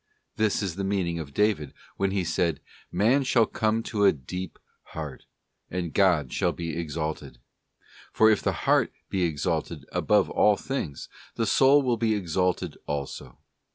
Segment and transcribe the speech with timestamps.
[0.35, 2.59] This is the meaning of David when he said:
[2.91, 4.57] 'Man shall come to a deep
[4.95, 5.27] heart,
[5.69, 7.37] and God shall be exalted ;'+
[8.11, 13.37] for if the heart be exalted above all things, the soul will be exalted also.